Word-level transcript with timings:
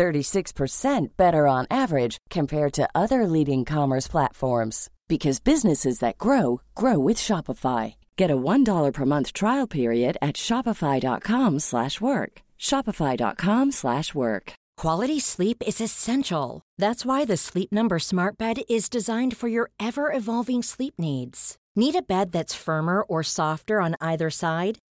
36% 0.00 1.08
better 1.18 1.46
on 1.46 1.66
average 1.70 2.16
compared 2.30 2.72
to 2.72 2.88
other 2.94 3.26
leading 3.26 3.66
commerce 3.66 4.08
platforms 4.08 4.88
because 5.08 5.40
businesses 5.40 5.98
that 5.98 6.16
grow 6.16 6.62
grow 6.74 6.98
with 6.98 7.18
Shopify. 7.18 7.94
Get 8.16 8.30
a 8.30 8.36
$1 8.36 8.92
per 8.94 9.04
month 9.04 9.32
trial 9.34 9.66
period 9.66 10.16
at 10.22 10.36
shopify.com/work. 10.36 12.32
shopify.com/work. 12.58 14.52
Quality 14.82 15.20
sleep 15.20 15.58
is 15.66 15.80
essential. 15.80 16.62
That's 16.82 17.04
why 17.04 17.26
the 17.26 17.36
Sleep 17.36 17.70
Number 17.70 17.98
Smart 17.98 18.38
Bed 18.38 18.56
is 18.76 18.88
designed 18.88 19.36
for 19.36 19.48
your 19.48 19.66
ever-evolving 19.88 20.62
sleep 20.62 20.94
needs. 20.98 21.56
Need 21.76 21.96
a 21.96 22.02
bed 22.02 22.32
that's 22.32 22.64
firmer 22.66 23.02
or 23.02 23.22
softer 23.22 23.76
on 23.80 23.94
either 24.00 24.30
side? 24.30 24.78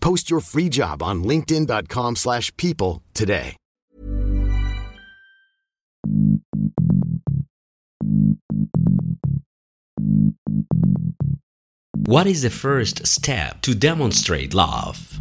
Post 0.00 0.30
your 0.30 0.40
free 0.40 0.68
job 0.68 1.02
on 1.02 1.22
linkedin.com/people 1.24 2.14
slash 2.16 2.56
people 2.56 3.02
today. 3.14 3.56
What 12.06 12.26
is 12.26 12.40
the 12.40 12.50
first 12.50 13.06
step 13.06 13.60
to 13.62 13.74
demonstrate 13.74 14.54
love? 14.54 15.20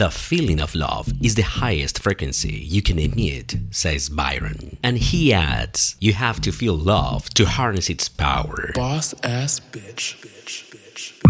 The 0.00 0.10
feeling 0.10 0.60
of 0.62 0.74
love 0.74 1.12
is 1.22 1.34
the 1.34 1.42
highest 1.42 1.98
frequency 1.98 2.54
you 2.54 2.80
can 2.80 2.98
emit, 2.98 3.56
says 3.70 4.08
Byron. 4.08 4.78
And 4.82 4.96
he 4.96 5.30
adds, 5.30 5.94
you 6.00 6.14
have 6.14 6.40
to 6.40 6.52
feel 6.52 6.74
love 6.74 7.28
to 7.34 7.44
harness 7.44 7.90
its 7.90 8.08
power. 8.08 8.70
Boss 8.74 9.12
ass 9.22 9.60
bitch. 9.60 10.16
bitch, 10.22 10.64
bitch, 10.70 11.20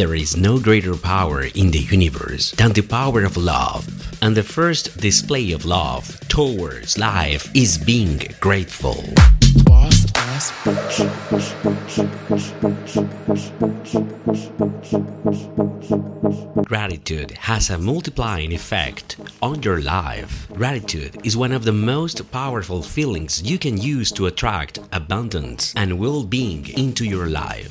There 0.00 0.14
is 0.14 0.34
no 0.34 0.58
greater 0.58 0.96
power 0.96 1.42
in 1.42 1.70
the 1.70 1.78
universe 1.78 2.52
than 2.52 2.72
the 2.72 2.80
power 2.80 3.22
of 3.22 3.36
love. 3.36 3.86
And 4.22 4.34
the 4.34 4.42
first 4.42 4.96
display 4.96 5.52
of 5.52 5.66
love 5.66 6.18
towards 6.26 6.96
life 6.96 7.54
is 7.54 7.76
being 7.76 8.22
grateful. 8.40 9.04
Gratitude 16.64 17.32
has 17.32 17.68
a 17.68 17.76
multiplying 17.76 18.52
effect 18.52 19.18
on 19.42 19.62
your 19.62 19.82
life. 19.82 20.48
Gratitude 20.54 21.20
is 21.24 21.36
one 21.36 21.52
of 21.52 21.64
the 21.64 21.72
most 21.72 22.32
powerful 22.32 22.80
feelings 22.80 23.42
you 23.42 23.58
can 23.58 23.76
use 23.76 24.10
to 24.12 24.28
attract 24.28 24.78
abundance 24.92 25.74
and 25.76 25.98
well 25.98 26.24
being 26.24 26.66
into 26.70 27.04
your 27.04 27.26
life. 27.26 27.70